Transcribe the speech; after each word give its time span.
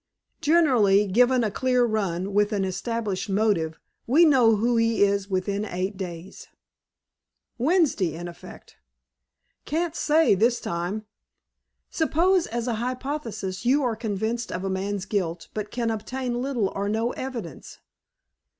"Generally, 0.41 1.09
given 1.09 1.43
a 1.43 1.51
clear 1.51 1.85
run, 1.85 2.33
with 2.33 2.51
an 2.53 2.65
established 2.65 3.29
motive, 3.29 3.79
we 4.07 4.25
know 4.25 4.55
who 4.55 4.75
he 4.75 5.03
is 5.03 5.29
within 5.29 5.63
eight 5.63 5.95
days." 5.95 6.47
"Wednesday, 7.59 8.15
in 8.15 8.27
effect?" 8.27 8.77
"Can't 9.65 9.95
say, 9.95 10.33
this 10.33 10.59
time?" 10.59 11.05
"Suppose, 11.91 12.47
as 12.47 12.67
a 12.67 12.73
hypothesis, 12.81 13.63
you 13.63 13.83
are 13.83 13.95
convinced 13.95 14.51
of 14.51 14.63
a 14.63 14.71
man's 14.71 15.05
guilt, 15.05 15.49
but 15.53 15.69
can 15.69 15.91
obtain 15.91 16.41
little 16.41 16.69
or 16.73 16.89
no 16.89 17.11
evidence?" 17.11 17.77